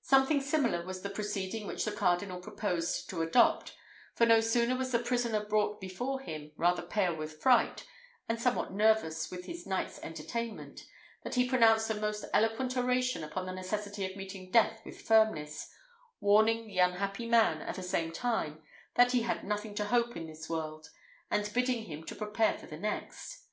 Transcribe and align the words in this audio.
Something 0.00 0.40
similar 0.40 0.86
was 0.86 1.02
the 1.02 1.10
proceeding 1.10 1.66
which 1.66 1.84
the 1.84 1.92
cardinal 1.92 2.40
proposed 2.40 3.10
to 3.10 3.20
adopt; 3.20 3.76
for 4.14 4.24
no 4.24 4.40
sooner 4.40 4.74
was 4.74 4.90
the 4.90 4.98
prisoner 4.98 5.44
brought 5.44 5.82
before 5.82 6.20
him, 6.20 6.52
rather 6.56 6.80
pale 6.80 7.14
with 7.14 7.42
fright, 7.42 7.86
and 8.26 8.40
somewhat 8.40 8.72
nervous 8.72 9.30
with 9.30 9.44
his 9.44 9.66
night's 9.66 9.98
entertainment, 9.98 10.86
than 11.22 11.34
he 11.34 11.46
pronounced 11.46 11.90
a 11.90 11.94
most 12.00 12.24
eloquent 12.32 12.74
oration 12.74 13.22
upon 13.22 13.44
the 13.44 13.52
necessity 13.52 14.06
of 14.06 14.16
meeting 14.16 14.50
death 14.50 14.80
with 14.86 15.02
firmness, 15.02 15.70
warning 16.20 16.66
the 16.66 16.78
unhappy 16.78 17.26
man, 17.28 17.60
at 17.60 17.74
the 17.74 17.82
same 17.82 18.12
time, 18.12 18.62
that 18.94 19.12
he 19.12 19.20
had 19.24 19.44
nothing 19.44 19.74
to 19.74 19.84
hope 19.84 20.16
in 20.16 20.26
this 20.26 20.48
world, 20.48 20.88
and 21.30 21.52
bidding 21.52 21.84
him 21.84 22.02
to 22.02 22.16
prepare 22.16 22.56
for 22.56 22.64
the 22.66 22.78
next. 22.78 23.44